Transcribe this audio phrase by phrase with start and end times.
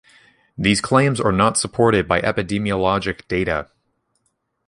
[0.57, 3.69] These claims are not supported by epidemiologic data.